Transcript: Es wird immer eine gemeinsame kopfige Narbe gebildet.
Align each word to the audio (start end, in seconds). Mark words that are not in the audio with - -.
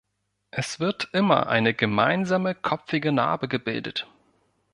Es 0.49 0.79
wird 0.79 1.09
immer 1.13 1.45
eine 1.45 1.75
gemeinsame 1.75 2.55
kopfige 2.55 3.11
Narbe 3.11 3.47
gebildet. 3.47 4.07